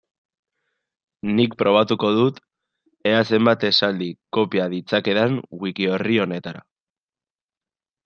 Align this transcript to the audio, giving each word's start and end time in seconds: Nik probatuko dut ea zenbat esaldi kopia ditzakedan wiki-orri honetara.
Nik 1.39 1.53
probatuko 1.59 2.09
dut 2.21 2.41
ea 3.11 3.21
zenbat 3.33 3.67
esaldi 3.71 4.11
kopia 4.39 4.69
ditzakedan 4.75 5.41
wiki-orri 5.63 6.23
honetara. 6.27 6.69